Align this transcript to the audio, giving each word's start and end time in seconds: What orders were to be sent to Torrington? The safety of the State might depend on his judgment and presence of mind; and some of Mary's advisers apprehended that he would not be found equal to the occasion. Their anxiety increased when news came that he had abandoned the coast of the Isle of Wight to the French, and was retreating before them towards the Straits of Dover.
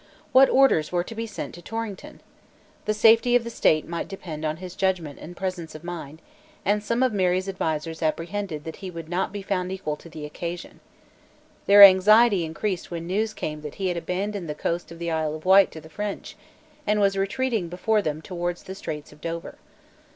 What 0.31 0.49
orders 0.49 0.91
were 0.91 1.03
to 1.03 1.13
be 1.13 1.27
sent 1.27 1.53
to 1.53 1.61
Torrington? 1.61 2.21
The 2.85 2.93
safety 2.95 3.35
of 3.35 3.43
the 3.43 3.51
State 3.51 3.87
might 3.87 4.07
depend 4.07 4.43
on 4.43 4.57
his 4.57 4.75
judgment 4.75 5.19
and 5.19 5.37
presence 5.37 5.75
of 5.75 5.83
mind; 5.83 6.23
and 6.65 6.81
some 6.83 7.03
of 7.03 7.13
Mary's 7.13 7.47
advisers 7.47 8.01
apprehended 8.01 8.63
that 8.63 8.77
he 8.77 8.89
would 8.89 9.07
not 9.09 9.31
be 9.31 9.43
found 9.43 9.71
equal 9.71 9.95
to 9.97 10.09
the 10.09 10.25
occasion. 10.25 10.79
Their 11.67 11.83
anxiety 11.83 12.45
increased 12.45 12.89
when 12.89 13.05
news 13.05 13.35
came 13.35 13.61
that 13.61 13.75
he 13.75 13.89
had 13.89 13.95
abandoned 13.97 14.49
the 14.49 14.55
coast 14.55 14.91
of 14.91 14.97
the 14.97 15.11
Isle 15.11 15.35
of 15.35 15.45
Wight 15.45 15.69
to 15.73 15.79
the 15.79 15.87
French, 15.87 16.35
and 16.87 16.99
was 16.99 17.15
retreating 17.15 17.67
before 17.67 18.01
them 18.01 18.23
towards 18.23 18.63
the 18.63 18.73
Straits 18.73 19.11
of 19.13 19.21
Dover. 19.21 19.59